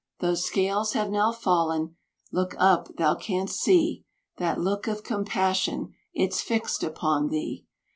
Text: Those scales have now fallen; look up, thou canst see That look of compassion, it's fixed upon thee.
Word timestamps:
Those 0.19 0.43
scales 0.43 0.93
have 0.93 1.11
now 1.11 1.31
fallen; 1.31 1.95
look 2.31 2.55
up, 2.57 2.87
thou 2.97 3.13
canst 3.13 3.59
see 3.59 4.03
That 4.37 4.59
look 4.59 4.87
of 4.87 5.03
compassion, 5.03 5.93
it's 6.11 6.41
fixed 6.41 6.81
upon 6.81 7.27
thee. 7.29 7.67